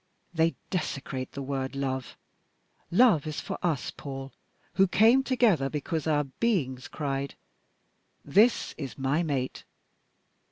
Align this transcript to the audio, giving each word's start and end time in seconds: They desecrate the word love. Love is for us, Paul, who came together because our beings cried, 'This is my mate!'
They 0.33 0.55
desecrate 0.71 1.33
the 1.33 1.43
word 1.43 1.75
love. 1.75 2.17
Love 2.89 3.27
is 3.27 3.39
for 3.39 3.59
us, 3.61 3.91
Paul, 3.91 4.33
who 4.73 4.87
came 4.87 5.21
together 5.21 5.69
because 5.69 6.07
our 6.07 6.23
beings 6.23 6.87
cried, 6.87 7.35
'This 8.25 8.73
is 8.79 8.97
my 8.97 9.21
mate!' 9.21 9.63